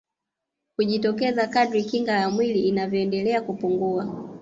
Hujitokeza 0.77 1.47
kadri 1.47 1.83
kinga 1.83 2.11
ya 2.11 2.29
mwili 2.29 2.59
inavyoendelea 2.59 3.41
kupungua 3.41 4.29